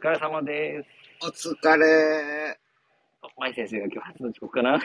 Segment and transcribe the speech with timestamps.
[0.00, 0.88] 疲れ様です。
[1.22, 2.58] お疲れ。
[3.36, 4.80] 舞先生が今日初の遅刻かな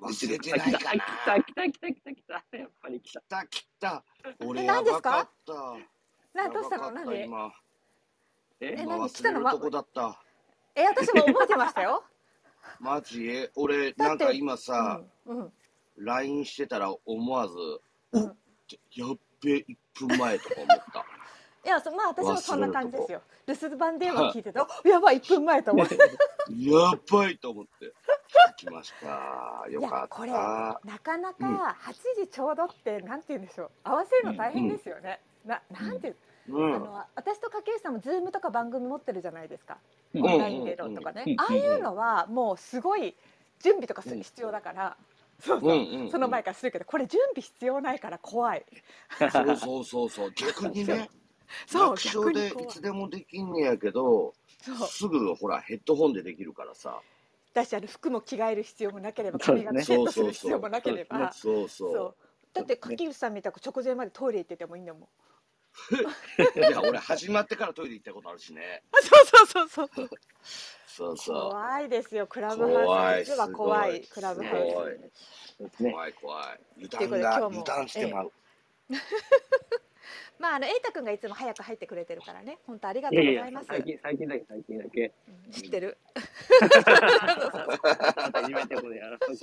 [0.00, 0.78] 忘れてないかな。
[0.78, 2.56] 来た来た来た来た来た。
[2.56, 3.20] やっぱり来た。
[3.20, 4.04] 来た来た。
[4.46, 5.52] 俺えやばかった。
[6.42, 6.90] などうしたの？
[6.90, 7.24] 何？
[7.24, 7.52] 今。
[8.60, 8.76] え？
[8.86, 9.10] 何？
[9.10, 9.58] 来たの？
[9.58, 10.18] こだった。
[10.74, 12.02] え私も覚えてましたよ
[12.80, 13.50] マジ？
[13.56, 15.52] 俺、なんか今さ、うんうん、
[15.98, 17.54] LINE してたら思わず、
[18.12, 21.15] うん、やっべ、1分前とか思った。
[21.66, 23.20] いやそまあ私もそんな感じですよ。
[23.44, 25.98] 留守番電話聞いてて、おやばい1分前と思って。
[26.56, 27.92] やばいと思って。
[28.56, 29.68] 来ました。
[29.68, 30.80] よいやかっこれた。
[30.84, 31.92] なかなか8
[32.22, 33.70] 時ちょうどってなんて言うんでしょう。
[33.82, 36.16] 合わせるの大変ですよね、ななんていう、
[36.50, 36.74] うん。
[36.76, 39.78] あの私と掛石さんもズームとか番組持ってるじゃないですか、
[40.14, 40.24] うん。
[40.24, 41.40] オンラインでのとかね、うん。
[41.40, 43.16] ああいうのはもうすごい
[43.58, 44.96] 準備とかすうん必要だから、
[45.40, 46.10] そうそう、うんうんうん。
[46.10, 48.64] その前からするけどこれ準備必要ないから怖い。
[49.18, 50.30] そうそうそうそう。
[50.32, 51.10] 逆にね、
[51.66, 57.00] そう楽勝でいつでもできんねやけど、そうすぐほらヘッドホンでできるからさ。
[57.54, 61.92] だしあの服も着替える必要もなければ そうですね髪型セットする必要もなければそうそう。
[61.92, 62.16] そう
[62.52, 65.02] だって柿内さんみたく直前までトイレ行っててもいいんだもん
[66.56, 68.82] いや俺始まってからトイレ行ったことあるしね。
[68.92, 70.10] あそうそうそうそう
[70.86, 74.70] そうそ怖いですよクラブハウス実は怖いクラブハウ
[75.60, 75.84] スう。
[75.84, 75.90] ね。
[75.92, 76.60] 怖い怖い。
[76.76, 78.32] 油ということ断がで今日も油断してまう。
[80.38, 82.58] まああの瑛太くんがいつも早く入ってくれてるからね。
[82.66, 83.66] 本当ありがいやいやとうございます。
[83.68, 85.12] 最近最近だけ最近だけ。
[85.28, 85.98] うん知ってる？
[86.60, 89.36] またいじめてことやら 今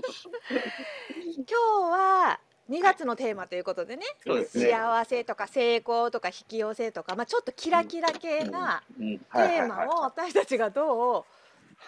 [1.46, 4.06] 日は2月のテーマということでね。
[4.26, 4.70] そうですね。
[4.72, 9.18] 幸せとか成功とか引き寄せとか、まあ、ちょっとキラキラ系なうん。
[9.20, 11.26] テーマを私たちがどう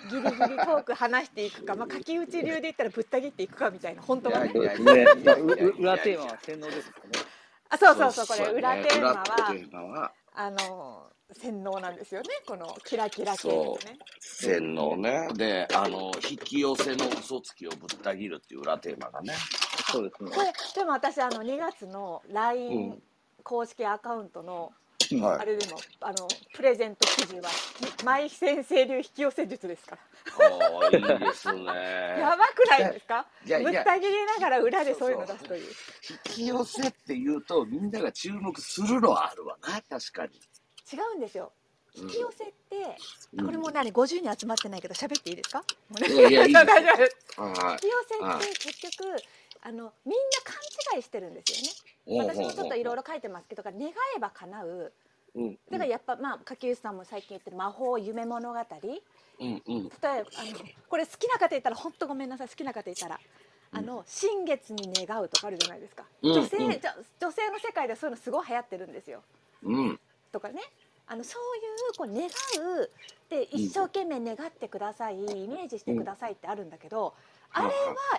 [0.10, 7.06] ギリギリトーク話していくか、まあ、書き打ち流で言ったらぶった切っていくかみたいな本当は裏テーマは洗脳ですかね。
[7.70, 13.78] あそうそうそうこれね裏テーマはーマはあの洗脳なんですよねこのキラキラ系で
[14.20, 15.28] すね洗脳ね。
[15.34, 19.34] で、あの引き寄せの嘘つきをぶった切るっていう裏テーマがね。
[19.92, 20.42] そうですねこ。
[20.42, 23.04] れでも私あの2月のう LINE ん
[23.44, 24.72] 公式アカウントの
[25.22, 25.40] はい。
[25.40, 27.50] あれでもあのプレゼント記事は
[28.04, 30.02] 舞先生流引き寄せ術ですから。
[30.90, 31.64] いいですね。
[32.20, 33.26] やばくないですか？
[33.46, 35.68] ぶった切りながら裏でそういうの出すという。
[36.28, 40.34] 引き寄せって言うとみんなが注目するのはあるわな確かに。
[40.92, 41.52] 違うんですよ。
[41.98, 42.98] 引き寄せって、
[43.38, 43.46] うん。
[43.46, 45.64] これもう何50人集まってないけど喋っていいですか？
[45.98, 49.16] いや引き寄せって結局
[49.68, 49.90] あのみんな
[50.44, 50.56] 勘
[50.96, 51.52] 違いしてるんです
[52.08, 52.20] よねい。
[52.20, 53.02] 私もちょっといろいろ。
[53.02, 53.74] ろ書いてますけど願
[54.16, 54.94] えば叶う
[55.34, 59.02] うんだからやっぱまあ柿内さんも最近言ってる魔法夢物語例え
[59.42, 59.90] うんうん。
[59.90, 60.24] ばあの
[60.88, 63.20] これ好きな方いたら本当ごめんなさい好きな方いたら
[63.72, 69.24] あの新月に願うとかあるじゃないですか、うん女性、うんじゃ女性の世界ではそういうのすごい流行ってるんですよ
[69.64, 70.00] うん。
[70.32, 70.62] とかね
[71.08, 71.60] あのそうい
[71.92, 72.90] うこう願う
[73.30, 77.14] で一生懸命願ってください、イメージしてくださいってあるんだけど、
[77.56, 77.74] あれは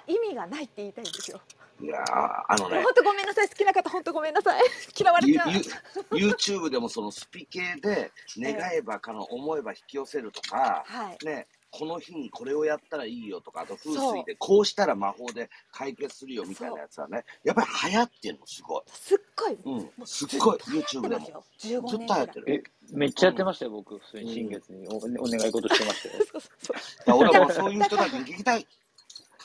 [0.06, 1.40] 意味がないって言いたいんですよ。
[1.78, 2.04] いやー
[2.48, 4.62] あのね本当ごめんなさい好きな方本当ごめんなさい
[4.98, 6.16] 嫌われゆちゃう。
[6.16, 11.24] ゆ YouTube でもそのスピ系で願えばかの思えば引き寄せるとか、はい。
[11.24, 18.82] ねこの日にこれをやったらいいよとかあと風水でこうしたら魔法で解決するよみたいなやつはねやっぱり流行ってんのすごい。
[18.86, 19.58] すっごい。
[19.62, 21.80] うんもうすっごい YouTube でもずっ。
[21.90, 22.44] と流行ってる。
[22.48, 23.98] え、めっちゃやってましたよ、僕。
[23.98, 26.24] 普通に新月におお願い事してましたよ。
[26.32, 28.66] そうそうそういう人たちに聞きたい。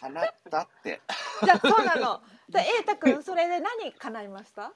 [0.01, 1.01] 叶ったって。
[1.43, 2.21] じゃあそうなの。
[2.49, 4.73] じゃあ瑛太君それで何叶いました？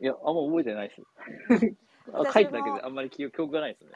[0.00, 1.02] いや、あんま覚えてないです。
[2.34, 3.90] 書いただけであんまり記憶がないですね。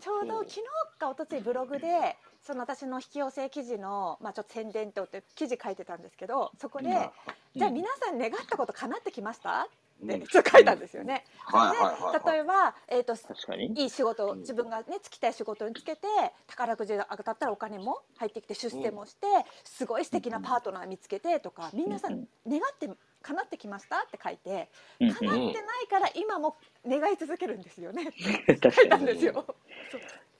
[0.00, 0.60] ちょうど昨日
[0.98, 7.10] か一昨日ブログでその私の引き寄せ記事のまあちょっと宣伝って言って記事書いてたんですけどそこで、
[7.54, 9.62] じゃあ皆さん願ったこと叶ってきました？
[9.62, 9.66] っ
[10.06, 11.24] てうんちょっと書いたんですよね。
[11.38, 13.66] はいはいはいはいで例えば、えー、と確かに。
[13.80, 16.06] いい仕事うん自分がねつきたい仕事につけて
[16.46, 19.26] 宝くじが当たったらお金も入ってきて出世もして、
[19.64, 22.88] すごい素敵なパートナー見つけてとか皆さん願って
[23.22, 24.68] 叶ってきましたって書いて
[25.00, 26.56] うん叶ってないから今も
[26.86, 28.12] 願い続けるんですよね
[28.60, 28.96] 確書いた。
[28.96, 29.32] んですよ。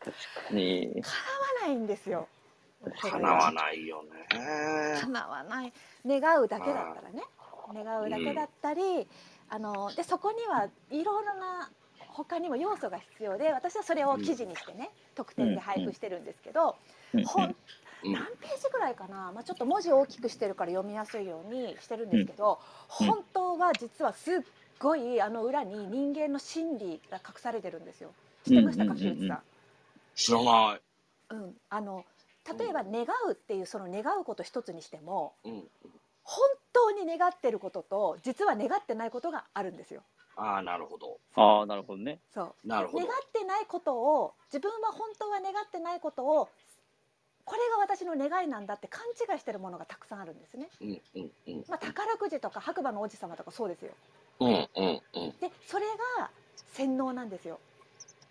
[0.00, 0.16] 確
[0.48, 1.02] かに。
[1.02, 2.28] 叶わないんですよ。
[3.00, 4.98] 叶わないよね。
[5.00, 5.72] 叶わない
[6.06, 7.22] 願うだけだったらね
[7.74, 9.06] 願うだけだったり、
[9.50, 11.70] あのでそこにはいろいろな
[12.08, 16.76] 他にも要素が必要で私はそれを記事にしてね、特典で配布してるんですけど、
[17.14, 17.24] うん。
[17.24, 18.12] ほんうん。
[18.12, 22.58] 何ページぐらいかな、まあ、ちょっと文字大きくしてるから読みやすいようにしてるんですけど、
[23.00, 23.06] うん。
[23.06, 24.34] 本当は実はすっ
[24.78, 28.10] ごいあの裏に人間の心理が隠されてるんですよ。
[28.44, 29.00] 知ってましたか、うん。
[29.00, 29.06] うん。
[29.06, 29.12] うん。
[29.12, 29.42] うん木内さん。
[30.16, 30.80] 知らない。
[31.30, 32.04] うん、あの
[32.58, 35.68] 例えば願うっていうその願うこと一つにしてもうん。
[36.24, 36.40] 本
[36.78, 40.02] 当に願ってることと実は願ってないことがあるんですよ。
[40.36, 41.18] ああ、なるほど。
[41.34, 42.20] ああ、なるほどね。
[42.32, 46.48] そうなるほど願ってないことを自分は本当は願ってないことを
[47.44, 50.68] これが私の願いなんだって勘違いしてるものがたくさんあるんですね。
[50.80, 51.64] うんうんうん。
[51.68, 53.92] まあ、宝くじとか白馬の王子様とかそうですよ。
[54.40, 54.68] うんうん
[55.14, 55.34] うん。
[55.40, 55.86] でそれ
[56.18, 56.30] が
[56.74, 57.58] 洗脳なんですよ。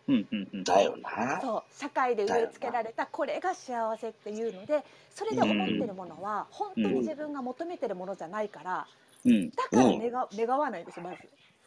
[0.08, 0.64] うんうんうん。
[0.64, 1.42] だよな。
[1.42, 8.88] そう社会で植え付けられたこれが幸せっていうのでそれで思ってるものは本当に自分が求めてるものじゃないから
[9.26, 9.50] うん。
[9.52, 11.18] だから願,、願わないんですよまず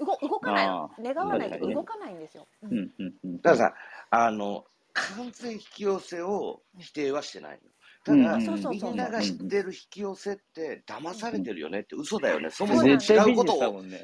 [0.00, 2.46] 動動かないあ願わないと動かないんですよ。
[2.62, 3.40] ううんんうんうん。
[3.42, 3.75] だからさ、
[4.10, 4.64] あの、
[4.94, 7.58] 完全引き寄せを否定はしてないの。
[8.02, 12.49] ただ、みんなが知ってる引き寄せって騙されてるよねって嘘だよね。
[12.50, 13.81] そもそも違うことを。
[13.81, 14.02] うん、引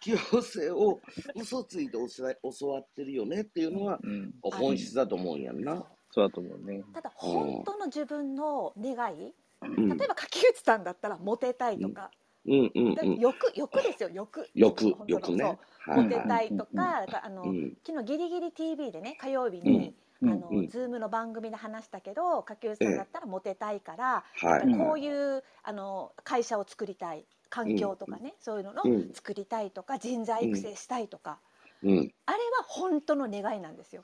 [0.00, 0.98] き寄せを
[1.36, 4.32] 嘘ついて教わ教わってるよねっていうのはうん。
[4.42, 5.84] 本質だと思うんやんな。
[6.10, 6.82] そうだと思うね。
[6.94, 12.10] ただ本当の自分の願いうん例えば柿内さんだったらモテたいとか、
[12.46, 12.94] うんうんうん。
[12.94, 15.58] で欲欲ですよ欲欲欲ね。
[15.86, 17.48] モテたいとか、うんだからあの、い。
[17.48, 20.68] うん昨日ギリギリ TV でね火曜日に、うんあの、うん。
[20.68, 24.74] ズームの番組で話したけど柿内さんだったらモテたいから、はい。
[24.76, 29.12] こういうあの会社を作りたい環境とかね、そういうののうん。
[29.12, 31.38] 作りたいとか人材育成したいとか、
[31.82, 32.14] うん。
[32.26, 34.02] あれは本当の願いなんですよ。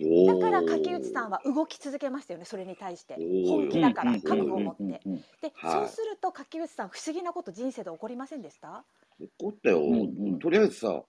[0.00, 3.16] おだからー柿内さんは動き続けましたよねそれに対して。
[3.46, 4.82] 本気だからうん覚悟を持って。
[4.82, 5.72] うんうんうんで、はい。
[5.72, 8.84] そうすると柿内さん不思議なこと人生で起こりませんでした？
[9.20, 10.38] 怒ったよ、うんうん。
[10.38, 11.02] とりあえずさ、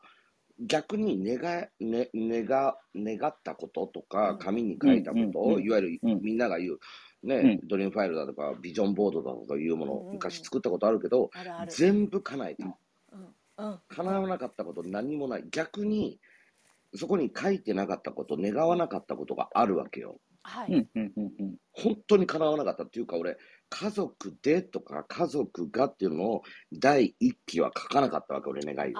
[0.59, 6.21] 逆に願い、ね、願、願ったこととかうん、紙に書いたこと、うんうんいわゆるうん。
[6.21, 6.79] みんなが言う、
[7.23, 7.67] ね、うん。
[7.67, 11.31] ドリームファイルだとか、ビジョンボードだとかいうものを昔作ったことあるけど、
[11.69, 12.77] 全部叶えた。
[13.87, 15.43] 叶わなかったこと何もない。
[15.49, 16.19] 逆に、
[16.95, 20.19] そこに書いてなかったこと、願わなかったことがあるわけよ。
[20.43, 20.87] はい。
[21.71, 23.37] 本当に叶わなかったっていうか、俺、
[23.75, 28.99] 家族でとか家族がっていうのを第一期は書かなかったわけ、俺願いを。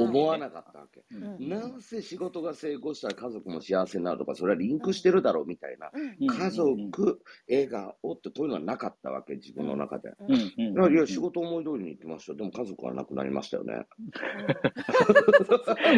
[0.00, 1.02] 思わなかったわけ。
[1.10, 5.90] うんなんせ仕事が成功したら家族も幸せになるとか、それはリンクしてるだろうみたいな。
[5.92, 10.12] うんうん家族、笑顔ってこういうのはなかったわけ、自分の中で。
[10.20, 10.34] うん
[10.66, 12.34] うんだからいや、仕事思い通りに行ってました。
[12.34, 13.86] でも家族はなくなりましたよね。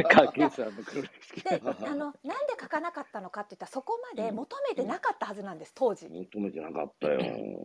[0.09, 0.73] 柿内さん の。
[0.73, 2.15] であのなんで
[2.59, 7.21] 書かなかったのかって言ったらそこまで求めてなかったはずなんです当時、求めてなかったよ。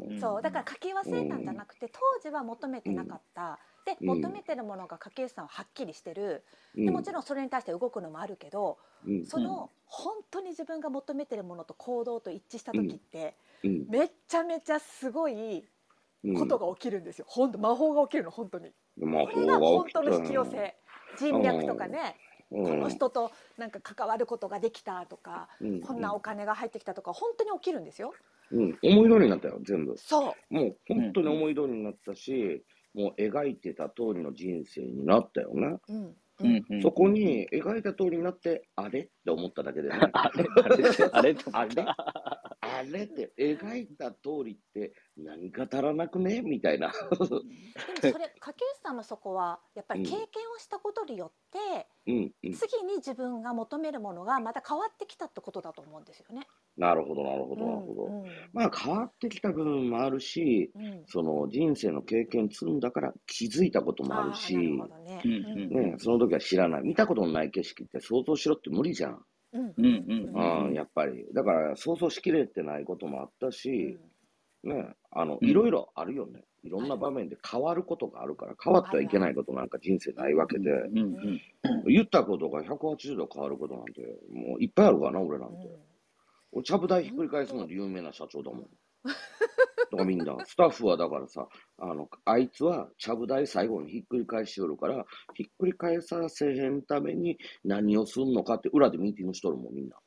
[0.09, 0.19] うん。
[0.19, 4.07] そうだから書き忘れたんじゃなくて当時は求めてなかった、でうん。
[4.21, 6.43] 求めてるものが柿内さんははっきりしてる、
[6.75, 6.85] うん。
[6.85, 9.25] でもちろんそれに対して動くのもあるけどうん。
[9.25, 13.87] その本当に自分が求めてるものと行動と一致した時って、うん。
[13.89, 15.67] めっちゃめちゃすごい
[16.23, 16.37] うん。
[16.37, 18.71] ことが起きるんですよ、本当魔法が起きるの本当に。
[18.97, 20.75] 魔これが本当の引き寄うんせ。
[21.17, 22.15] 人脈とかね、
[22.51, 22.63] うん。
[22.63, 25.81] この人となんか関わることができたとか、うん。
[25.81, 28.13] こんなお金が入ってきたとか本当に起きるんですよ。
[28.51, 29.95] うん、思い通りになったよ、全部。
[29.97, 30.53] そう。
[30.53, 32.63] もう本当に思い通りになったし、
[32.93, 35.77] もう描いてた通りの人生になったよね。
[35.87, 36.15] うん。
[36.39, 36.81] ううんんうん。
[36.81, 39.01] そこに描いた通りになって、あれ？
[39.01, 39.99] って思っただけでね。
[40.13, 40.45] あれ？
[40.63, 40.83] あれ？
[41.13, 41.35] あれ？
[41.53, 41.85] あれ？
[42.61, 43.03] あれ？
[43.03, 46.41] って描いた通りって何か足らなくね？
[46.41, 46.91] みたいな。
[46.91, 50.17] でもそれ柿内さんのそこはやっぱり経験
[50.55, 52.53] をしたことによって、うんうん。
[52.53, 56.47] 次に自分が求めるものがまた変わってきたってことだと思うんですよね。
[56.77, 58.25] なるほど、なるほど、なるほど。
[58.53, 65.95] まあ変わってきた部分もあるし、うんうんその人生の経験積んだから気づいたこともあるし、ね。
[65.97, 66.83] その時は知らない。
[66.83, 69.19] 見たことのない景色って想像しろって無理じゃん。
[69.53, 71.25] うんうんうんやっぱり。
[71.33, 73.99] だから想像しきれてないこともあったし、
[74.63, 76.43] ね、あの、うんいろいろあるよね。
[76.63, 81.41] いろんな場面で変わることがあるから、変わってはいけないことなんか人生ないわけで、うんうん
[81.87, 84.01] 言ったことが180度変わることなんて、
[84.31, 85.90] もういっぱいあるからな、俺なんて。
[86.51, 88.69] 俺、ちゃぶ台ひっくり返すので有名な社長だもん。
[89.03, 99.97] だからみんな、 スタッフはだからさ、あの、あいつはちゃぶ台最後にひっくり返しよるから、ひっくり返させへんために何をすんのかって裏でミーティングしとるもん、みんな。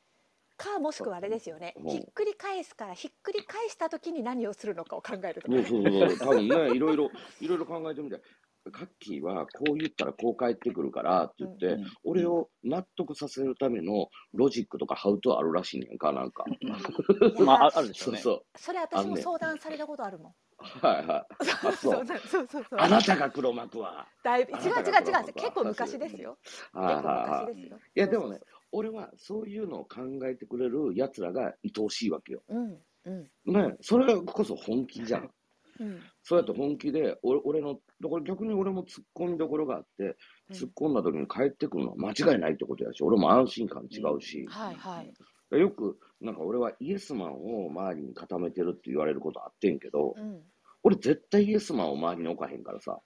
[0.57, 1.89] かもしくはあれですよね、うん。
[1.89, 7.09] ひっくり返すからひっくり返した時に何をするのかを考えるとかね、そうそうそう、多分ね、いろいろ、
[7.41, 8.21] いろいろ考えてみて、
[8.71, 16.45] カッキーはこう言ったらこう返ってくるからって言って、うん俺を納得させるためのロジックとかハウトあるらしいねんか、なんか。
[17.45, 18.17] まあ、ああるでしょね。
[18.19, 18.59] そううそう。
[18.59, 20.33] それ私も相談されたことあるもん。
[20.57, 21.25] はいはい。
[21.67, 22.05] あ、そう。
[22.05, 22.79] そうそうそうそう。
[22.79, 24.07] あなたが黒幕は。
[24.23, 26.37] だいぶ違う違う違う結構昔ですよ。
[26.73, 27.53] はい結構はいはい。
[27.53, 27.79] 昔ですよ。
[27.95, 28.39] いやでもね、
[28.71, 32.43] 俺はそういうのを考えてくれる奴らが愛おしいわけよ。
[32.47, 35.31] うんうんね、それこそ本気じゃん。
[35.79, 40.17] うんそうやって本気で、俺俺の、だから逆に俺も突っ込みどころがあって、
[40.49, 40.55] うん。
[40.55, 45.59] 突っ込んだ時に帰ってくるのは間違いないってことやし、俺も安心感違うし、はいはい。
[45.59, 50.41] よく、なんか俺はイエスマンを周りに固めてるって言われることあってんけど、うん。
[50.83, 52.99] 俺絶対イエスマンを周りに置かへんからさ、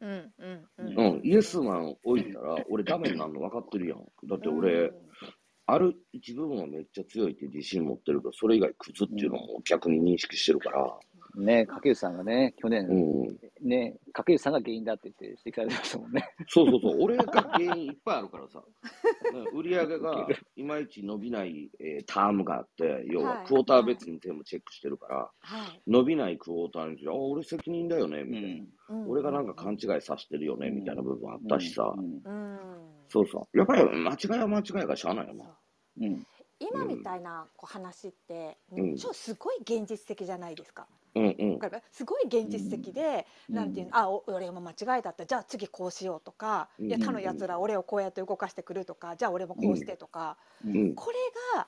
[0.00, 0.98] うんうんうん。
[0.98, 3.98] うん、イエスマン置いたら、俺ダメになるの分かってるやん。
[4.28, 4.92] だって俺、
[5.66, 10.98] ある一部分はめっちゃ強いって自信持ってるけど、それ以外クズっていうのも逆に認識してるから、
[11.36, 13.68] ね、竹内さんがね、去年、うん。
[13.68, 16.34] ね、竹内さんが原因だって言って指摘されてましたもんね。
[16.48, 18.64] そうそうそう、俺が原因いっぱいあるからさ、ね
[19.52, 28.48] 売り上げが いまいち伸びない、えータームがあって、要ははいクォーター別に全部チェックしてるから、はい伸びないクォーターについて、あ、俺責任だよね、うみたいな。
[28.48, 28.58] ん。
[28.58, 32.20] うん俺がなんか勘違いさせてるよね、みたいな部分あったしさ、うん。
[32.24, 32.58] うん
[33.08, 33.58] そうそう。
[33.58, 35.58] やっぱり間違いは間違いがしゃあないよな。
[36.00, 36.26] うん。
[36.60, 38.96] 今みたいなこう話って、うん。
[38.96, 40.86] 超すごい現実的じゃないですか。
[41.14, 41.58] うんうん。
[41.90, 43.54] すごい現実的で、うん。
[43.56, 46.86] なんていうの、あ、お俺も間違いだった、じゃあ次こうしようとか、うん。
[46.88, 50.94] いや他のやつら俺をこうやって動かしてくるとか、じゃあ俺もこうしてとか、ううん。
[50.94, 51.16] これ
[51.56, 51.66] が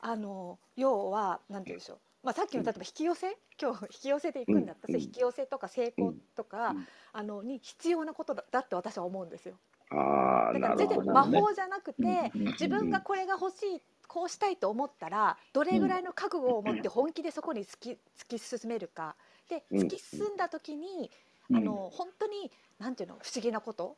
[0.00, 1.98] あの要はなんて言うんでしょう。
[2.22, 5.00] まあさっきの例えば引き寄せ、今日引き寄せで行くんだったら、うん。
[5.00, 6.86] 引き寄せとか成功とか、うん。
[7.14, 9.54] あのに必要なことだだって私は思うんですよ。
[9.90, 11.40] だから全然魔ね。
[11.40, 12.44] 法じゃなくて、うん。
[12.52, 13.82] 自分がこれが欲しい
[14.14, 19.16] こうしたいと思ったらどれぐらいの覚悟を持って本気でそこに突き突き進めるか。
[19.50, 19.80] でうん。
[19.80, 21.10] 突き進んだ時に、
[21.50, 21.56] うん。
[21.56, 23.96] あの本当になんていうの不思議なこと、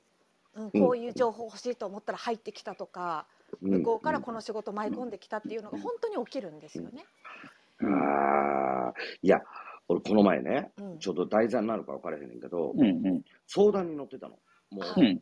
[0.54, 3.26] うん、こういう情報欲しいと思ったら入ってきたとか、
[3.60, 3.70] うん。
[3.80, 7.04] 向こうからこの仕事舞い込んできたっていうのが本当に起きるんですよね。
[7.82, 9.42] ああ、いや、
[9.86, 10.98] 俺この前ね、うん。
[10.98, 13.06] ちょっと題材になるか分からへんねんけど、うん。
[13.06, 13.22] うん。
[13.46, 14.38] 相談に乗ってたの。
[14.70, 15.20] もう、うん。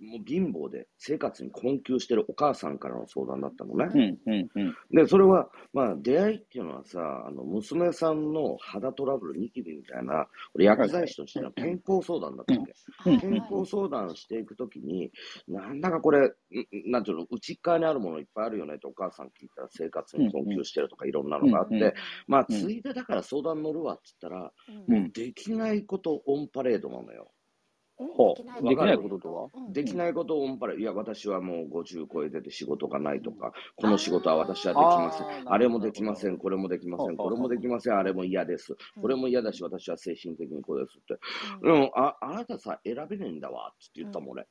[0.00, 4.18] もう貧乏で生活に困窮してるお母さんからの相談だったのね。
[4.26, 4.32] うん。
[4.32, 4.48] うん。
[4.54, 4.74] うん。
[4.92, 12.72] で、それは、まあ、出会いっていうのはさ、あの、娘さんの肌トラブル、ニキビみたいな、俺、薬剤師としての健康相談だったわけ。
[12.72, 15.10] うん健康相談していくときに、
[15.48, 16.32] なんだかこれ、ん
[16.86, 21.94] なんていうの、内側にあるものいっぱいあるよねってお母さん聞いたら生活に困窮してるとかいろんなのがあって、
[22.26, 27.30] まあ、うんついでだから相談乗るわって言ったら、うんうんできないことオンパレードなのよ。
[28.08, 29.48] ほうでできないこととは？
[29.54, 30.78] うんできないことオンパレ。
[30.78, 35.52] いや、私はもう50超えてて仕事がないとか、この仕事は私はできません。
[35.52, 38.72] あれもできません、これもできません、これもできません、あれも嫌です。
[38.96, 41.18] うんこれも嫌だし、私は精神的にこうですって。
[41.62, 44.46] うんうん、ああなたさ、選べないんだわって言ったもん、俺。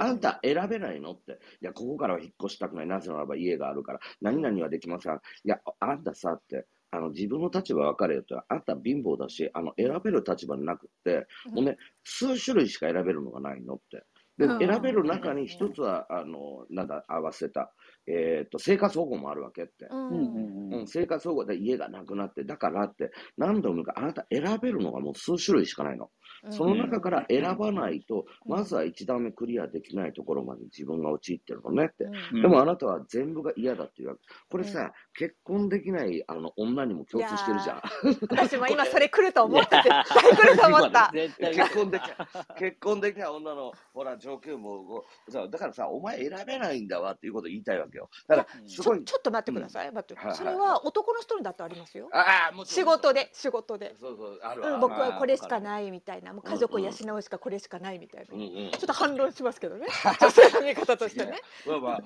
[0.00, 1.38] あんた選べないのって。
[1.62, 2.86] いや、ここからは引っ越したくない。
[2.86, 4.00] なぜならば家があるから。
[4.20, 5.14] 何々はできません。
[5.14, 8.34] いや、あんたさって、あの、自分の立場分かれよって。
[8.48, 14.04] あんた貧乏だし、あの、選べる立場になくって、もうね、数種類しか選べるのがないのって。
[14.38, 17.72] で、うん選べる中に一つは、あの、なんだ、合わせた、
[18.06, 19.86] えっと、生活保護もあるわけって。
[19.90, 26.10] うん生活保護で家がなくなって、だからって、何度も言うか、あなた選べるのがもう数種類しかないの。
[26.50, 32.06] その中から選ばないと、うんまずは一段目クリアできないところまで自分が陥ってるのねって。
[32.40, 34.20] でもあなたは全部が嫌だっていうわけ。
[34.50, 37.82] これさ、結婚できないあの女にも共通してるじゃん。
[38.30, 41.10] 私も今それ来ると思って絶対来ると思った。
[41.14, 42.16] 結婚できない、
[42.58, 48.08] 結婚できない女の、ほら、条件もこうさ、だからさ、お前選べないんだわっていうことを言いたいわけよ。
[48.28, 49.92] だから、すごい、ちょちょっと待ってください。
[49.92, 52.08] 待ってはいはいそれは男の人にだってありますよ。
[52.12, 53.94] ああ、もち仕ろん事で仕事で。
[53.98, 54.78] そうそう、あるうん、わ。
[54.78, 55.62] 僕はこれしかい。
[55.62, 58.34] ないみたいな、もう家族を養うしかこれしかないみたいな。
[58.34, 58.70] うんうん。
[58.70, 59.86] ちょっと反論しますけどね。
[60.20, 61.40] 女性の見方としてね。
[61.66, 62.00] まあまあ、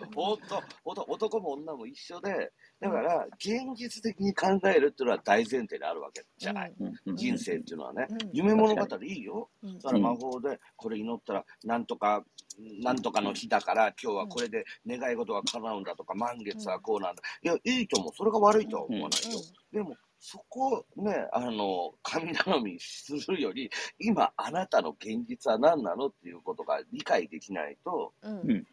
[0.84, 6.74] 男も女も一緒で、だから、現実的に考えるっていうのは大前提であるわけじゃない。
[7.06, 7.16] うん。
[7.16, 9.50] 人生っていうのはね、うん夢物語いいよ。
[9.62, 12.24] うんだから魔法でこれ祈ったら、なんとか、
[12.82, 17.22] なんとかの日だから、今日はこれで願い事が叶うんだとか、満月はこうなんだ。
[17.42, 18.12] いや、いいと思う。
[18.14, 19.40] それが悪いとは思わないよ。
[19.72, 28.66] でも、そこをね、あの、神頼みするより、今あなたの現実は何なのっていうことが理解できないと、うんうん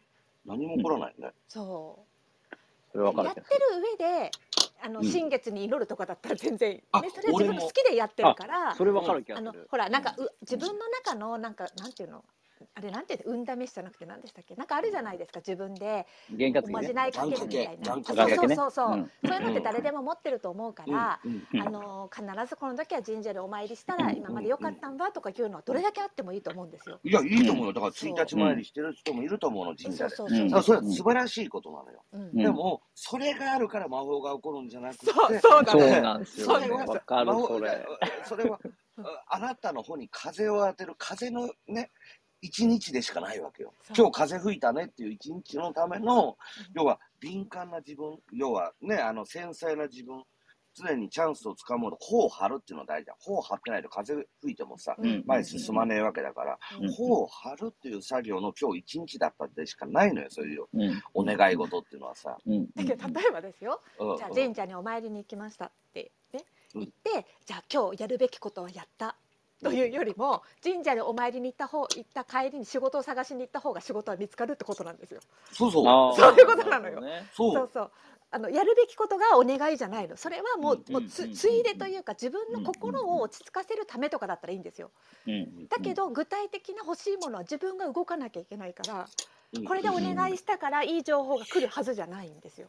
[0.44, 1.32] 何も起こらないね。
[1.48, 2.06] そ
[2.52, 2.56] う。
[2.92, 3.48] それ分かるやってる
[3.98, 4.30] 上で、
[4.80, 8.74] あのうん新月に祈るとかだったら全然、ね、あそれは自分の好きでやってるから。
[8.76, 9.66] それ分かる気があのする。
[9.68, 12.24] ほらなんかう自分の中のなんかなんていうの？
[12.74, 14.54] あれなんていうの運試しじゃなくて何でしたっけ？
[14.54, 16.06] なんかあるじゃないですか自分で。
[16.64, 26.98] おまじないかけるみたいなそうそうそうそう、うんそういうのって誰でも持ってると思うから、うんうんあの必ずこの時は神社でお参りしたらうん今まで良かったんだとかいうのはどれだけあってもいいと思うんですよ。
[27.02, 27.72] いや、いいと思うよ。
[27.72, 30.14] だから、そう1日参りしてる人もいると思うの、そう神社で。
[30.14, 32.02] そうそうそれは素晴らしいことなのよ。
[32.32, 35.62] でも、それがあるから魔法が起こるんじゃなくて、そうそう。
[36.00, 36.46] なんですよ。
[36.46, 37.86] そうね分かる、それ。
[38.24, 38.58] それは、
[38.98, 41.90] ああなたの方に風を当てる風のね、
[42.46, 43.72] 一日でしかないわけよ。
[43.96, 46.36] 今日風吹いたねっていう一日のための、
[46.74, 50.22] 要は敏感な自分、要はね、あの繊細な自分、
[50.74, 53.16] 常にチャンスをつかもうと、頬を張るっていうのは大事だ。
[53.18, 55.24] 頬を張ってないと風吹いてもさ、うん。
[55.26, 56.92] 前に進まねえわけだから、うん。
[56.92, 61.02] 頬を張るっていう作業の今日一日だったでしかないのよ、そういううん。
[61.14, 62.36] お願い事っていうのはさ。
[62.46, 62.66] うん。
[62.74, 63.80] だけど例えばですよ。
[63.98, 64.16] うん。
[64.18, 66.80] じゃあ神社にお参りに行きましたって、ね、うん。
[66.82, 69.16] 行ってじゃあ今日やるべきことはやった
[69.62, 75.20] というよりも神社にお参りに行った方行った帰りに仕事を探しに行った方が仕事は見つかるってことなんですよ。
[75.52, 76.16] そうそう。
[76.16, 77.26] そういうことなのよね。
[77.34, 77.52] そ。
[77.52, 77.90] そううそう
[78.30, 84.90] あのやるべきことがお願いじゃないのそれはもう,、うんもうつうんついでというか自分の心を落ち着かせるためとかだったらいいんですよ
[85.26, 85.68] うん。
[85.68, 89.08] だけど具体的な欲しいものは自分が動かなきゃいけないから
[89.54, 92.68] うんこれでお願いしたからいい情報が来るはずじゃないんですよ。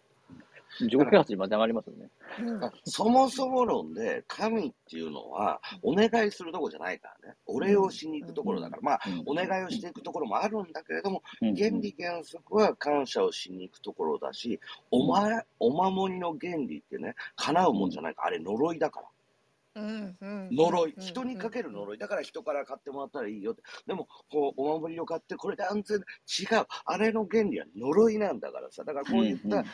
[0.80, 2.10] 自己啓発にまで上がりますよね。
[2.40, 7.36] うんあそもそも論で、神っていうのは、お願いするとこじゃないからね。
[7.46, 8.82] お礼をしに行くところだから。
[8.82, 14.60] まあ、お願いをしていくところもあるんだけれども、うん原理原則は感謝をしに行くところだし、
[14.92, 19.08] お前、お守りの原理ってね、叶うもんじゃないから、あれ呪いだから。
[20.52, 20.96] 呪い。
[21.00, 21.98] 人にかける呪い。
[21.98, 23.62] だから人から買ってもらったらいいよって。
[23.86, 25.98] でも、こう、お守りを買って、これで安全。
[26.00, 26.66] 違う。
[26.86, 28.84] あれの原理は呪いなんだからさ。
[28.84, 29.66] だからこういった原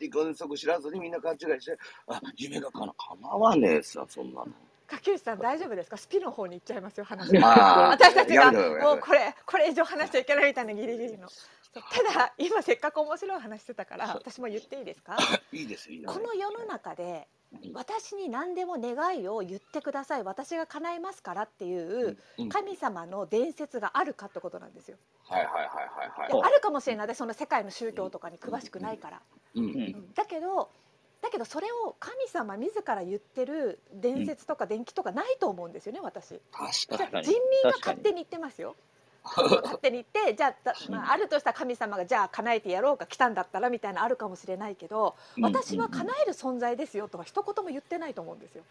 [0.00, 1.76] 理原則知らずにみんな勘違いして、
[2.08, 4.46] あ、夢がかな、叶わねえさ、そんなの。
[4.90, 8.58] 柿内さん大丈夫ですかスピの方に行っちゃいますよ話が私たちがも
[8.94, 11.28] うこれこれ以上話しちゃいけないみたいなギリギリの
[11.72, 11.80] た
[12.18, 15.16] だ今せっかく面白い話してたから私も言っていいですか
[15.52, 16.12] いいです、いいです。
[16.12, 17.28] この世の中で
[17.74, 24.96] 私に何でも願いを言ってください私が叶えますからっていううん神様の伝説があるかってことなんですよ。
[25.24, 26.42] はいはいはいはいではい。
[26.44, 29.22] あるかもしれないでその世界の宗教とかに詳しくないから。
[29.54, 30.70] うんうんうんだけど
[31.20, 36.40] だけどそれを神様自ら言ってる伝説とか伝記とかないと思うんですよね私。
[36.50, 38.74] 確かに人民が勝手に言ってますよ。
[39.22, 48.64] 勝手に言ってじゃあだ、まあ、あるとしたら神様がじゃあ叶えてやろうか来たんだったらみたいなのあるかもしれないけど私は叶える存在ですよとは一言も言ってないと思うんですよ。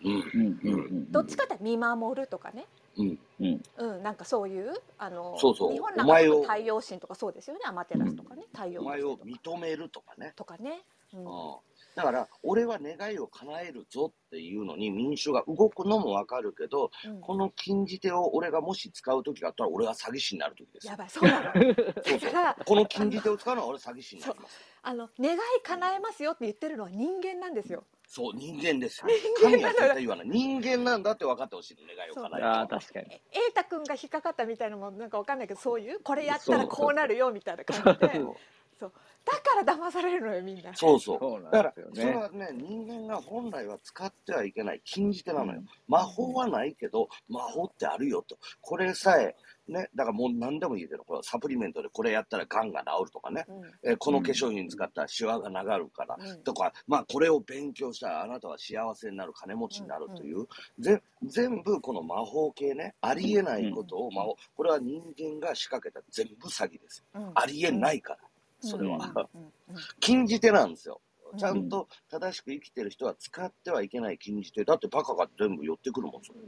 [1.11, 2.65] どっちかって見守るとかね、
[2.97, 3.19] うん。
[3.39, 3.61] うん。
[3.77, 5.73] うん、なんかそういうあのそうそう。
[5.73, 6.15] 日本なんか
[6.53, 7.61] 太陽神とかそうですよね。
[7.65, 8.43] アマテラスとかね。
[8.53, 10.33] 太陽お前を認めるとかね。
[10.35, 10.81] とかね。
[11.13, 11.25] うん。
[11.25, 11.55] うん
[11.95, 20.97] だから、俺は願いを叶えるぞっていうのに民衆が動くのもわかるけど、うんこの禁じ手を俺がもし使う時があったら俺は詐欺師になる時ですよや。
[20.97, 21.51] ばいそうなの。
[21.53, 24.59] そうそうだからこの禁じ手を使うのは俺詐欺師になります。
[24.81, 27.83] あの願い叶えますよって言ってるのは人間なんですよ。
[28.07, 29.07] そう、人間ですよ。
[29.39, 30.27] 人間神は絶対言わない。
[30.29, 33.07] 人間なんだって分かってほしいの、願いを叶えるああ、確かに。
[33.13, 35.99] え瑛太君が引っかかったみたいなのもなんかわかんないけどそういう？
[35.99, 38.35] これやったらこうなるよみたいな感じでそう
[38.79, 38.93] そう
[39.25, 40.73] だから騙されるのよみんな。
[40.73, 41.43] そうそう。
[41.51, 45.59] だからそれはね、人間が本来は使ってはいけない禁じ手なのよ。
[45.59, 45.65] うん。
[45.87, 48.37] 魔法はないけど、魔法ってあるよと。
[48.61, 49.35] これさえ、
[49.67, 53.89] ね、だからもう何でもいいけど、これサプリメントでこれやったら癌が治るとかね、うん。
[53.91, 56.43] えーこの化粧品使ったらシワが流るから、うん。
[56.43, 60.47] とか、まあこれを勉強したらあなたは幸せになる、金持ちになるという、
[60.79, 67.03] ぜ全部この魔法系ね、ありえないことを魔法、これは人間が仕掛けた全部詐欺です。
[67.13, 67.31] うん。
[67.35, 68.19] ありえないから、
[68.59, 68.97] それは。
[69.33, 69.51] うんうんうん
[69.99, 70.99] 禁じ手なんですよ
[71.31, 71.35] う。
[71.35, 74.65] んちゃんと正しく生きてる人は使ってはいけない禁じ手。
[74.65, 76.39] だってバカが全部寄ってくるもん、それ。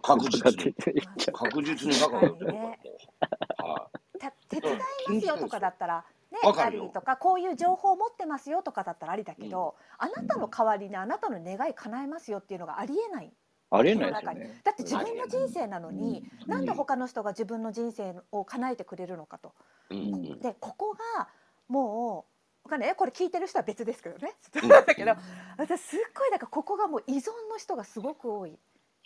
[0.00, 0.74] 確実に
[1.32, 2.76] 確実にバカが寄ってくるから、も
[3.66, 3.70] う。
[3.70, 4.76] はた手伝い
[5.14, 13.32] ますよとかだったらねわかるよありとかこういう情報を持ってますよとかだったらありだけど、あなたの代わりにあなたの願い叶えますよっていうのがありえない
[13.70, 14.60] ありえないですよね。
[14.64, 19.52] だって自分の人生なのに、うんなんで他の人が自分の人生を叶えてくれるのかと。
[19.90, 21.28] でここが
[21.68, 22.26] も
[22.64, 22.94] うわかんない。
[22.94, 24.34] これ聞いてる人は別ですけどね。
[24.62, 24.68] うん。
[24.68, 25.14] だけど
[25.56, 28.58] 私すっごいだからここがもう依存の人がすごく多い。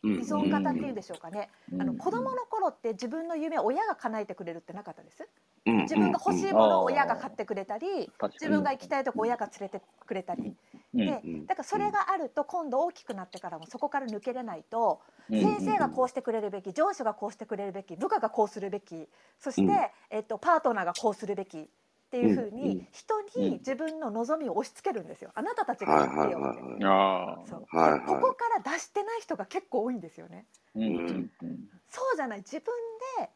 [0.02, 0.14] うん。
[0.14, 1.48] 依存型っていうんでしょうかね。
[1.78, 5.28] あの子供のの頃って自分の夢を親が叶えてくれるってなかったです。
[5.66, 5.76] うん。
[5.82, 10.56] 自分が欲しいものを親が買ってくれたり、自分が行きたいとこ親が連れてくれたり、
[10.94, 19.76] でうんだからそれがあると今度大きくなってからもそこから抜けれないと、うん先生がこうしてくれるべき上司がこうしてくれるべき部下がこうするべきそして、うん。
[20.10, 21.66] えっと、パートナーがこうするべきっ
[22.10, 23.42] ていうふううんに人うん。
[23.42, 25.30] に自分の望みを押し付けるんですよ。
[25.34, 26.38] あなたたちがはいやってよ
[26.74, 26.84] って。
[26.84, 30.44] はここから出してない人が結構多いんですよね。
[30.74, 32.38] そうじゃない。
[32.40, 32.74] 自分
[33.18, 33.30] で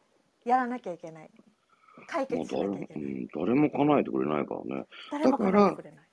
[0.45, 1.31] やらなきゃいけない。
[2.07, 3.03] 解決しなきゃいけない。
[3.03, 4.85] うん誰も叶えてくれないからね。
[5.11, 6.06] 誰も叶えてくれない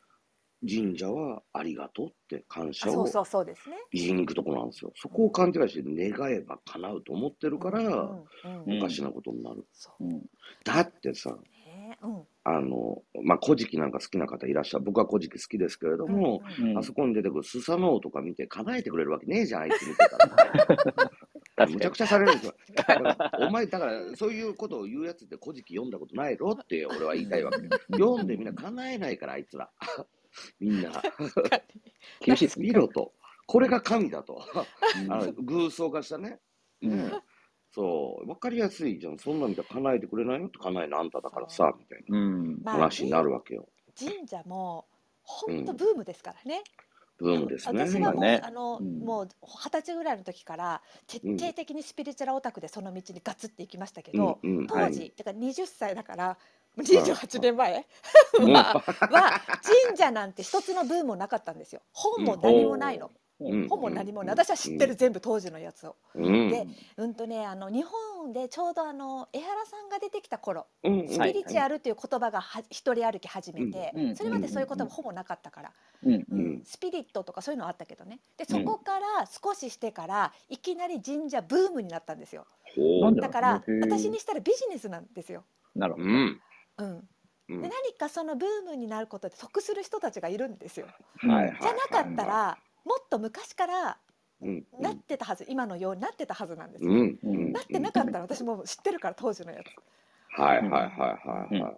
[0.68, 4.92] 神社はありがとうって感あ謝をそうそうそうですね言いに行くとこなんですよ。
[4.96, 9.66] そこを勘違いして願えば叶うと思ってるから、うんうんうんおかしなことになる。
[9.72, 10.22] そううん
[10.64, 14.84] だってさ、ねうんあの、まあ、古事記なんか好きな方いらっしゃる。
[14.84, 21.66] 僕は古事記好きですけれども、うんうんあそこに出てくるスサノオとか見て叶えてくれるわけねえじゃん、あいつ見てたら。
[21.68, 21.96] むちゃく。
[21.96, 22.54] ちゃされるんですよ。
[23.40, 27.58] お前、だから、そういうことを言うやつって古事記読んだことないろって俺は言いたいわけ。
[27.92, 29.70] 読んでみんな叶えないから、あいつら。
[30.60, 30.90] みんな。
[32.20, 32.66] 厳しいですね。
[32.66, 33.12] 見ろと。
[33.46, 34.42] これが神だと。
[35.04, 36.38] うんあの偶像化したね。
[36.82, 37.12] うん
[37.74, 38.28] そう。
[38.30, 39.18] わかりやすいじゃん。
[39.18, 42.62] そんな見たら叶えてくれないよって叶えのあんただからさ、みたいうん。
[42.62, 43.68] な話になるわけよ。
[43.98, 44.86] 神社も
[45.22, 46.62] 本当ブームですからね、
[47.18, 47.86] ブームですね。
[47.86, 56.38] 私はもう、ねあの、うんもう二十歳ぐらいの時から徹底的にスピリチュアルオタクでその道にガツって行きましたけど、うんうん当時、だから20歳だから
[56.78, 57.86] 28年前？
[58.40, 58.52] うん。
[58.54, 58.82] はは
[59.86, 61.82] 神社なんて一つのブームもなかったんですよ。
[61.92, 63.10] 本も何もないの、
[63.40, 63.68] うん。
[63.68, 65.96] 本も何も私は知ってる全部当時のやつを。
[66.14, 66.50] うん。
[66.50, 74.16] でうんとねあの日本でちょうどあの江原さんが出てきた頃スピリチュアルという言葉がは一人歩き始めて、うん。
[74.16, 75.72] それまでそういう言葉ほぼなかったから、
[76.04, 76.62] うん。
[76.64, 78.20] スピリットとかそういうのあったけどね。
[78.36, 82.46] でそこから少ししてからいきなり神社ブームになったんですよ。
[83.20, 85.44] だから私にしたらビジネスなんですよ。
[85.76, 86.06] なるほど。
[86.78, 87.08] うん
[87.46, 90.86] で何かそのブームになることで得する人たちがいるんですよ。
[91.20, 91.50] じゃな
[91.90, 93.98] かったらもっと昔から
[94.40, 96.90] うんなってたはず今のようになってたはずなんですよ。
[96.90, 100.40] うんうんなってなかったら私も知ってるから当時のやつ。
[100.40, 101.76] はいはいはいはいはい。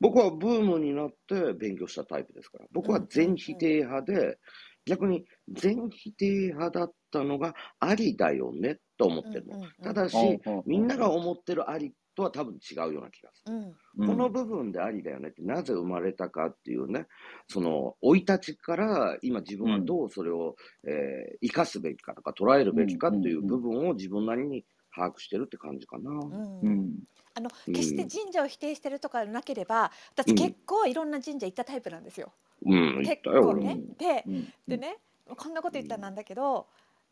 [0.00, 2.66] 僕はブームになって勉強したタイプですから。
[2.72, 4.38] 僕は全否定派で、
[4.84, 9.56] 逆に全否定派だったのがありだよねと思ってるの。
[9.56, 13.52] うんうんうんただし、うんみんなが思ってるありとは多分違うような気がする。
[13.52, 17.06] うんうんこの部分でありだよねってなぜ生まれたかっていうね、
[17.46, 26.10] その生い立ちから今自分はどうそれを、えー生かすべきかとか捉えるべきかっていう部分を自分なりに把握してるって感じかな。
[26.10, 26.92] うんうん
[27.36, 32.32] あのうん決して神社を否定してるとかなければ私結構いろんな神社行ったタイプなんですよ。
[32.64, 33.54] うん、結構。
[33.54, 33.80] ね。
[33.98, 34.98] でうんでね
[35.36, 36.66] こんなこと言ったらなんだけど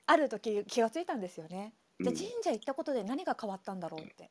[0.07, 1.73] ある時気がついたんですよね。
[2.03, 4.31] じゃあ神社行ったことで何が変わったんだろうって。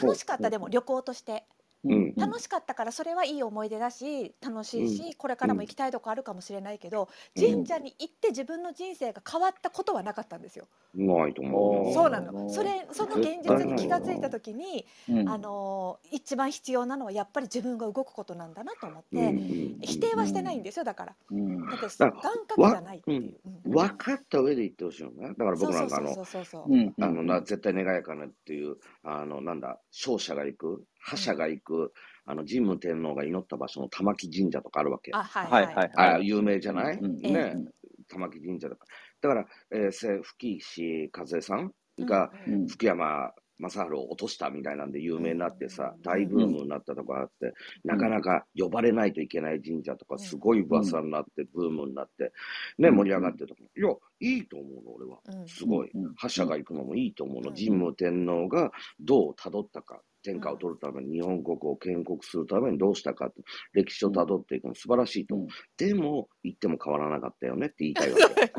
[0.00, 1.46] 楽しかったでも旅行として
[1.84, 10.66] うん楽しかったからそれはいい思い出だし楽しいし、これからも行きたいとこあるかもしれないけど、うん神社に行って自分の人生が変わったことはなかったんですよ。
[10.94, 11.94] ないと思うな。
[11.94, 12.48] そうなの。
[12.48, 21.14] それその現実に気がついた時に、うんあのー一番必要なのはやっぱり自分が動くことなんだなと思って、うんうん否定はしてないんですよだから。
[21.30, 23.34] うんだってだ願掛けじゃないっていう。
[23.66, 25.28] うん分かった上で言ってほしいよね。
[25.28, 26.72] だからそうそう僕なんかあのそ、うそうそう。
[26.72, 28.76] うんあのな、絶対願いかなっていう、
[29.08, 31.92] あの、なんだ、勝者が行く、覇者が行く、
[32.24, 35.12] あの、神武天皇が祈った場所の玉木神社とかあるわけ。
[35.14, 35.74] あはいはい。
[35.74, 37.70] はいあ有名じゃない、うんね、うん。
[38.08, 38.86] 玉木神社とか。
[39.20, 42.60] だから、えー、せ吹石和恵さんが、うんうん。
[42.62, 42.66] うん。
[42.66, 47.52] 福山雅治を落としたみたいなんで有名になってさ、大ブームになったとかあって、
[47.84, 52.32] なかなか呼ばれないといけない神社とか、すごい噂になって、ブームになって、
[52.78, 53.60] ね、盛り上がってるとか。
[53.76, 53.88] いや、
[54.20, 55.18] いいと思うの、俺は。
[55.26, 56.14] うんすごいうん。
[56.14, 57.50] 覇者が行くのもいいと思うの。
[57.50, 60.00] うん神武天皇がどう辿ったか。
[60.26, 63.42] 天下を取るために、日本国を建国するためにどうしたかって、
[63.72, 65.48] 歴史を辿っていくの素晴らしいと思う。
[65.76, 68.50] でも、言っても変わらなかったよねって言いたいわけ。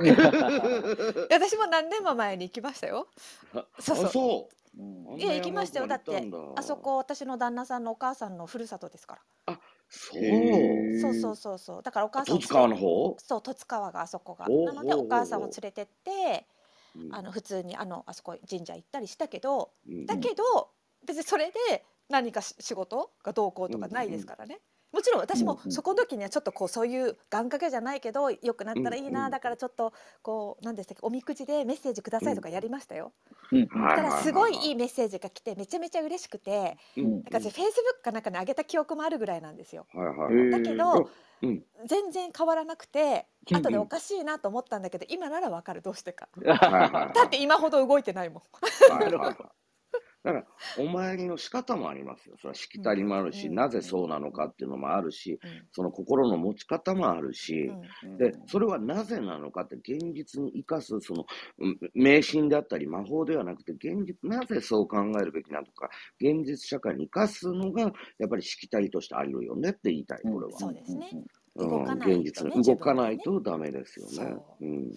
[1.36, 3.10] 私も何年も前に行きましたよ。
[3.80, 5.14] そうそうう。
[5.14, 9.20] うんいや行きましたよだってあそこ私の旦那さんのお母さんのふるさとですか
[9.90, 10.24] そう。
[10.24, 11.02] へーら。
[11.02, 11.84] そうそうそうそう。
[11.84, 13.16] だからお母さんを十津川の方？
[13.18, 14.48] そう十津川があそこが。
[14.48, 16.48] なのでお母さんを連れてって
[16.96, 20.44] うんあの普通にあのあそこ神社行ったりしたけどうんだけど
[21.06, 24.60] 別にそれで何かし仕事がどうこうとかないですからね。
[24.94, 33.12] もちろん私もそこの時にはちょっとこうそういう願掛けじゃないけど良くなったらいいなんだからちょっとこう何でしたっけおみくじでメッセージくださいとかやりましたよ。
[33.52, 33.68] うん。
[33.68, 37.04] だからすごいいいいメッセージが来てめちゃめちゃ嬉しくてうん。
[37.04, 37.12] うん。
[37.12, 39.86] なんか私フェイスブックかなんかに上げた記憶もあるぐらいなんですよ。
[39.94, 40.52] はいはいはい。
[40.52, 41.10] だけど
[41.42, 41.64] うん。
[41.86, 45.82] 全然変わらなくてうん後でおかしいなと思ったんだけど今ならわかる。
[45.82, 46.30] どうしてか。
[46.42, 48.42] だって今ほど動いてないもん。
[50.24, 50.46] だから、
[50.80, 52.36] お参りの仕方もありますよ。
[52.38, 53.56] それはしきたりもあるし、うん。
[53.56, 55.68] なぜそうなのかっていうのもあるし、うん。
[55.72, 57.72] その心の持ち方もあるし、
[58.04, 58.18] うん。
[58.18, 61.26] で、それはなぜなのかって現実に生かす、その、
[61.60, 70.60] うん迷信であったり魔法ではなくて、現実、なぜそう考えるべきなのか、現実社会に生かすのが、やっぱりしきたりとしてあるよねって言いたい、これは。
[70.60, 71.10] そうですね。
[71.14, 71.24] うん。
[71.58, 74.12] 動かないとね現実動かないとダメですよね。
[74.12, 74.66] そう。
[74.66, 74.96] うん。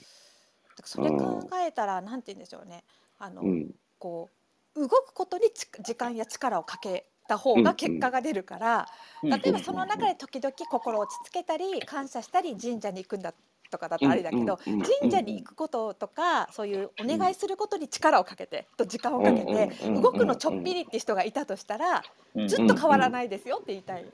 [0.85, 2.85] それ考えたらなんて言うんでしょうね。
[3.18, 3.70] あの、うん。
[3.98, 4.39] こう
[4.76, 8.87] 動くことにち時間や力をかけた方が結果が出るから、
[9.22, 13.35] 例えばその中で時々心を落ち着けたり感謝したり神社に行くんだ
[13.70, 22.02] とかだとあれだけど、うんうんうん神社に行くこととかそういうお願いすることに力をかけてと時間をかけてうんうんうん動くのちょっぴりって人がいたとしたら
[22.35, 24.04] うんずっと変わらないですよって言いたい。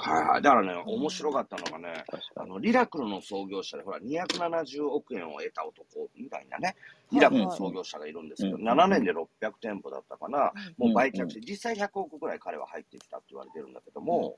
[0.00, 0.42] はいはい。
[0.42, 2.04] だからね、面白かったのがね、
[2.36, 6.76] あの、リラクルの創業者で、ほら、270億円を得た男みたいなね、
[7.12, 8.68] イラクの創業者がいるんですけど、うん。
[8.68, 14.36] 7年で600店舗だったかな、もう売却して、う実際100億ぐらい彼は入ってきたって言われてるんだけども。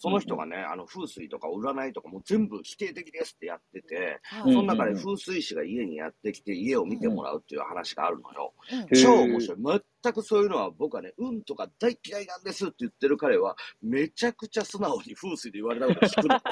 [0.00, 4.52] その人がね、あの風水とか占いとかも全部否定的ですってやってて、はい。
[4.52, 8.52] その中で風水師が家にやってきて家を見てもらうっていう話があるのよ。
[8.94, 9.82] 超面白い。
[10.02, 16.40] 全くそういうのは僕はね、運とか大嫌いなんですって言ってる彼は、めちゃくちゃ素直に風水で言われたこと聞くの。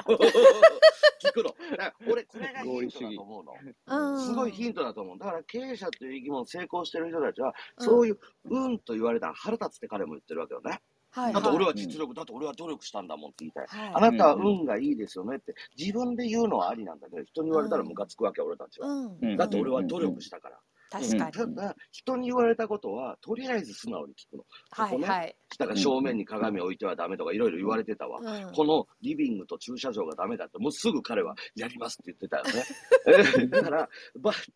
[1.23, 1.55] 聞くの。
[2.11, 3.55] 俺、これがヒントだと思うの。
[3.87, 4.27] うん。
[4.27, 5.19] すごいヒントだと思う。
[5.19, 10.81] だから経営者っていう生き物成功してる人たちは、そういう運と言われたら腹立つって彼も言ってるわけよね。
[11.11, 13.67] はいだって俺はは実力、だって俺は努力したんだもんって言いたい。
[13.67, 18.89] はいあなたは運がいいですよねって自分で言うのはありなんだけど、人に言われたらムカつくわけ、俺たちは。
[19.39, 20.59] だって俺は努力したから。
[20.91, 21.33] 確かに。
[21.33, 24.45] ただ、人に言われたことは、とりあえず素直に聞くの。
[24.71, 25.37] はいはい。
[25.59, 28.21] だから正面に鏡を置いてはダメとかいろいろ言われてたわ。
[28.21, 28.53] うん。
[28.53, 32.65] このリビングと駐車場がダメだって、もうすぐ彼はやりますって言ってたよね。
[33.07, 33.89] え ーだから、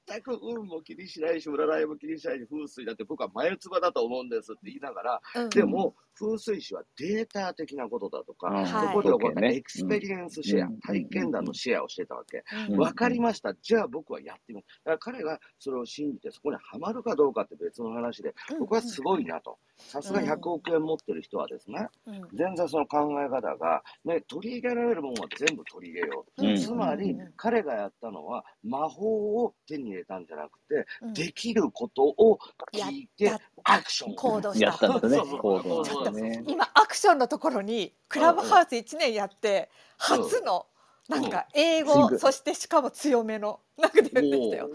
[0.08, 5.48] 全く運も気にしないし、占いも気にしないし、風水だって僕は眉唾だと思うんですって言いながら、うん。
[5.50, 8.66] でも、風水師はデータ的なことだとか、うんはい。
[8.66, 10.80] そこで起こったね experience share、うん。
[10.80, 12.44] 体験談のシェアをしてたわけ。
[12.68, 12.78] うん。
[12.78, 13.54] わかりました。
[13.54, 14.88] じゃあ僕はやってみよう。
[14.88, 19.58] だから彼がそれを信じて、そこにはまるかどうかって別の話で、僕はすごいなと。
[19.76, 22.28] さすが100億円持ってる人はですね、うん。
[22.34, 26.46] 全然その考え方が、ね、取り入れられるものは全部取り入れよう。
[26.46, 26.56] うん。
[26.56, 31.14] つまりうん、彼がやったのは、魔法を手に入れたんじゃなくて、うん。
[31.14, 32.38] できることを
[32.72, 34.14] 聞いてやっ、アクション。
[34.14, 34.66] 行動した。
[34.66, 36.20] やったんですね。
[36.20, 36.44] ね。
[36.46, 40.66] 今アクションのところにクラブハウス1年やって初の
[41.10, 44.70] なんか英う語んそしてしかも強めのなんか出てきたよ。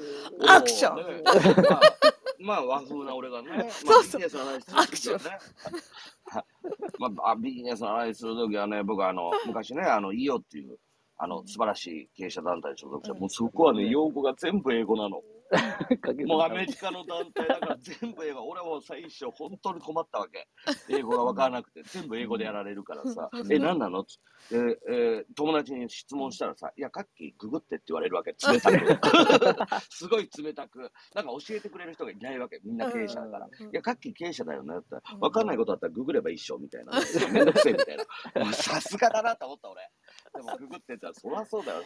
[0.47, 0.97] アクション。
[0.97, 1.23] ね。
[1.25, 1.35] ま
[1.71, 1.81] あ、
[2.39, 4.21] まあ和風な俺がね、まあ、そうそう。
[4.21, 5.39] ビジネスの話する時はね。
[6.99, 10.77] まあ、あビジネスの話するときはね、僕はあの、昔ね、あの、イオっていう、
[11.17, 13.19] あの、素晴らしい経営者団体に所属して、うん。
[13.19, 15.21] もうそこはね、用語が全部英語なの。
[16.25, 18.47] もうアメリカの団体だから全部英語。
[18.47, 20.47] 俺も最初本当に困ったわけ。
[20.89, 24.03] 英語がわからなくて、 全部英語でやられるからさう、んえ、何なの？
[24.03, 24.17] つっ
[24.49, 24.55] て、
[24.89, 28.31] えー友達に質問したらさ、いや、カッキーググってって言われるわけ。
[28.31, 29.85] 冷たく。
[29.89, 30.91] すごい冷たく。
[31.13, 32.59] なんか教えてくれる人がいないわけ。
[32.63, 33.49] みんな経営者だから。
[33.59, 36.93] うんいや、カッキー経営者だよねって言ったらうんわかんないことあったらググればいいっしょみたいな。
[37.31, 38.53] めんどくせえみたいな。
[38.53, 39.89] さすがだなと思った俺。
[40.35, 41.81] でもググってったら、そりゃそうだよ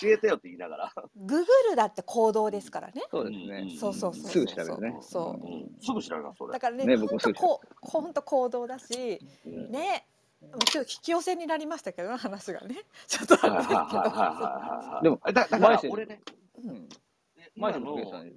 [0.00, 0.92] 教えてよって言いながら。
[1.16, 3.02] ググるだって行動ですからね。
[3.10, 3.76] そうですね。
[3.78, 4.98] そうそうそうすぐ調べるね。
[5.00, 6.60] そううんすぐ調べます、それだ。
[6.60, 10.06] からねね本僕こう本当行動だしうんね。
[10.66, 12.84] ちょっと引き寄せになりましたけど話がね。
[13.06, 13.78] ちょっとはいはいあれですけど。
[13.78, 15.02] はいはいはいはい。
[15.04, 16.20] でもだだから俺ね、
[16.64, 16.88] うん
[17.54, 18.32] 今前ののおんに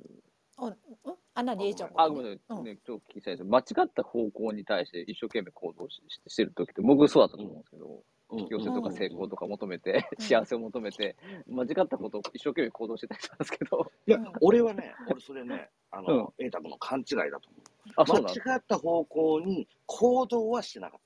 [0.58, 2.64] うんうんあ何 A ちゃんあ、ごめんなさい。
[2.64, 3.44] ね、ちょっと聞きたいです。
[3.44, 8.04] 間違った方向に対して一生懸命行動ししてしてる時って、僕そうだったと思うんですけど、
[8.40, 10.24] 引き寄せとか成功とか求めて、うん。
[10.24, 11.16] 幸せを求めて、
[11.48, 17.50] 間違ったことを一生懸命行動してたりしたんですけど、いや、俺はね、俺それね、あの、瑛太君の勘違いだと
[17.96, 18.18] あ、思う。
[18.18, 21.06] そう間違った方向に行動はしてなかった。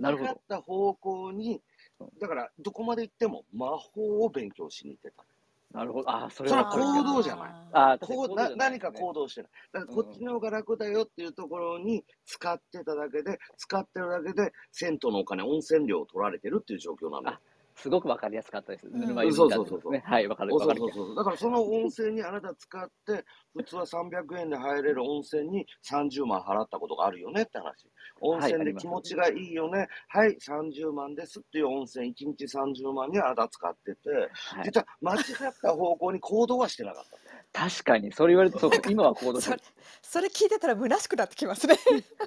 [0.00, 1.62] 間違った方向に
[2.00, 5.24] うん、だから、どこまで行っても魔法を勉強しに行ってた。
[5.72, 6.10] なるほど。
[6.10, 9.22] あ、それそれはは行動じゃないあ、こうな何か行動。
[9.22, 9.50] 動してない。
[9.72, 17.38] だからこっちの方が楽だよっていうところに使ってただけで、使ってるだけで、銭湯のお金、温泉料を取られてるっていう状況なんだよ。
[17.78, 18.88] すごくわかりやすかったです。
[18.88, 20.00] んぬるま湯そうみたいそうそうそう。
[20.04, 21.16] はい、わかるそうそうそうそう。
[21.16, 27.88] だからその温泉にあなた使って、普通は300円で入れる温泉に30万払ったことがあるよねって話。
[28.20, 29.86] 温泉で気持ちがいいよね。
[30.08, 35.22] はい、30万ですっていう温泉、1日30万にあなた使ってて、はい実は間違っ
[35.62, 37.04] た方向に行動はしてなかっ
[37.52, 37.68] た。
[37.68, 39.58] 確かに、それ言われると、そう今は行動しそれ。
[40.02, 41.76] それ聞いてたら虚しくなってきますね。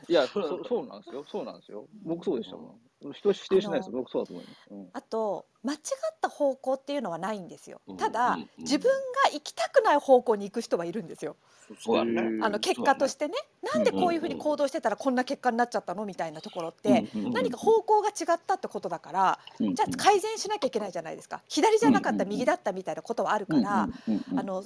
[0.08, 1.26] いや、そそうなんですよ。
[1.28, 1.88] そうなんですよ。
[2.04, 2.91] 僕そうでしたもん。
[3.14, 3.92] 人否定しないです。
[3.92, 4.58] 僕そうだと思います。
[4.72, 5.80] うんあと間違っ
[6.20, 7.82] た方向っていうのはないんですよ。
[7.98, 11.36] ただ、うん自分が行きたくない方向に行く人はいるんですよ。
[11.80, 12.40] そうだね。
[12.44, 13.36] あの結果としてね、
[13.74, 21.42] なんでこういうふうに行動してたらこんな結果になっちゃったのみたいなところって、何か方向が違ったってことだから、じゃあ改善しなきゃいけないじゃないですか。
[21.48, 24.64] 左じゃなかった右だったみたいなことはあるから、あの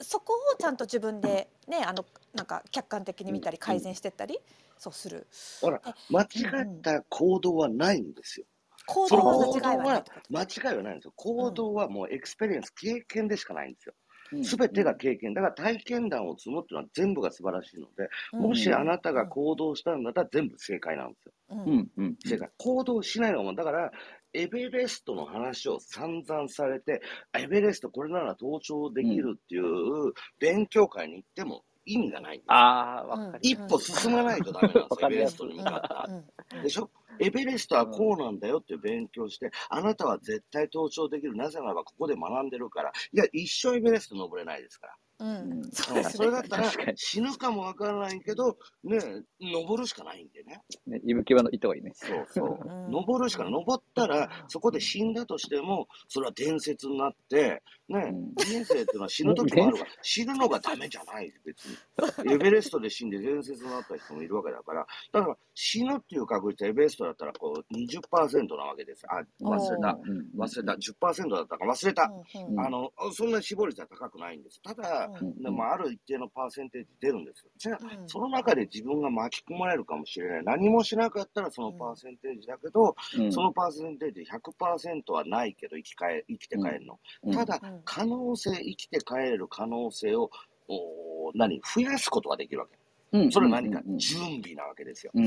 [0.00, 4.38] そこをちゃんと自分でねあのなんか客観的に見たり改善してったり、
[4.78, 5.26] そうする
[5.60, 6.26] ほら、間違
[6.62, 8.46] った行動はないんですよ。
[8.86, 10.04] 行動の行動間違いはない。
[10.30, 11.12] 間違いはないんですよ。
[11.16, 13.94] 行動はもう experience、経験でしかないんですよ。
[14.32, 15.32] うんすべてが経験。
[15.32, 21.32] だから体験談を積むっていうのは全部が素晴らしいので、うんもしあなたが行動したんだったら全部正解なんですよ。
[21.50, 22.50] うんうんうん正解。
[22.58, 23.90] 行動しないのも、だから、
[24.34, 27.00] エベレストの話を散々されて、
[27.38, 32.52] エベレストこれなら登頂できるっていう勉強会に行っても意味がないんですよ。
[32.54, 36.90] ああ、わかり一歩進まないとダメなんで すよ、エベレストに向かったでしょ？
[37.20, 41.34] エベレストはこうなんだよって勉強して、あなたは絶対登頂できる。
[41.34, 42.92] なぜならばここで学んでるから。
[43.12, 44.94] いや、一生エベレスト登れないですから。
[45.20, 49.00] うんそれだったら死ぬかもわからないけど、ね、
[49.40, 50.62] 登るしかないんでね。
[50.86, 51.90] ね、イブキバの糸がいいね。
[51.94, 52.92] そうそううん。
[52.92, 53.52] 登るしかない。
[53.52, 61.76] 登ったら、そこで死んだとしても、それは伝説になって、ねうん、人生っていうのは死ぬ時もあるから、死ぬのがダメじゃない、別に。
[62.32, 69.06] エベレストで死んで伝説になった人もいるわけだから、だから死ぬっていう確率はエベレストだったらこう20%なわけです。
[69.08, 69.98] あ、忘れた。
[70.00, 70.72] うん忘れた。
[70.74, 72.02] 10%だったか忘れた。
[72.04, 74.60] あの、そんな死亡率は高くないんです。
[74.62, 77.46] ただ、うんでもある一定のパーセンテージ出るんです。
[77.56, 80.44] じゃあ、うんその中で自分が巻き込まれるかもしれない。
[80.44, 86.98] 何もしなかったらそのパーセンテージだけど、うんそのパーセンテージ100%はないけど生き返生きて帰るの。
[87.24, 90.30] うんただうん、可能性、生きて帰れる可能性を、
[90.68, 92.78] お何増やすことができるわけ。
[93.10, 95.12] うんそれは何か準備なわけですよ。
[95.14, 95.22] う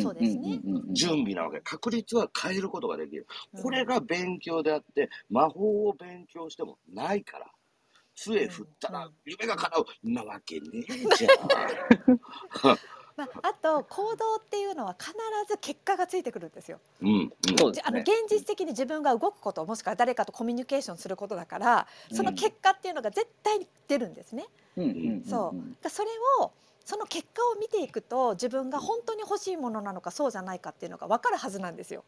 [0.94, 1.62] 準備なわけ。
[1.62, 3.26] 確率は変えることができる。
[3.54, 7.48] うんこれが勉強であって、魔法を勉強してもないから。
[8.14, 9.86] 杖振ったらうん夢が叶う。
[10.04, 12.78] なわけねえじゃん。
[13.26, 15.12] まあ、あと行動っていうのは必
[15.48, 16.80] ず結果がついてくるんですよ。
[17.02, 17.34] うん。
[17.44, 18.14] うんそうですじゃあの現ね。
[18.30, 24.46] 実的に自分が動くこともしくは誰かとコミュニケーションすることだからその結果っていうのが絶対に出るんですね。
[24.78, 26.10] うんそうだからそれ
[26.42, 26.52] を
[26.92, 32.04] その結果を見ていくと自分が本当に欲しいものなのかそうじゃないかっていうのが分かるはずなんですよ。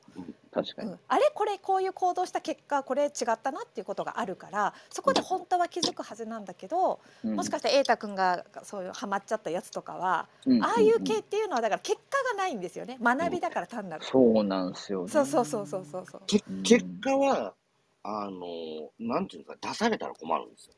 [0.52, 0.92] 確かに。
[0.92, 14.04] うん、あれこれこういう行動した結果これ違ったなっていうことがあるからそこで本当は気づくはずなんだけど、もしかして瑛太君がそういうハマっちゃったやつとかは、うんああいう系っていうのはだから結果がないんですよね学びだから単なる。
[14.04, 15.10] そうなんですよね。
[15.10, 16.22] そうそうそうそうそうそう。
[16.28, 17.54] けうん結果は、
[18.04, 20.74] あの、なんていうのか、出されたら困るんですよ。